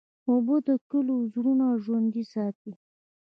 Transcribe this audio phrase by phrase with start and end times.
[0.29, 2.71] اوبه د کلیو زړونه ژوندی ساتي.